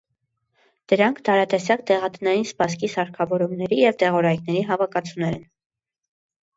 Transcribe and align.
Դրանք 0.93 1.21
տարատեսակ 1.29 1.83
դեղատնային 1.91 2.49
սպասքի, 2.53 2.91
սարքավորումների 2.97 3.81
և 3.85 4.03
դեղորայքների 4.03 4.69
հավաքածուներ 4.75 5.41
են։ 5.43 5.49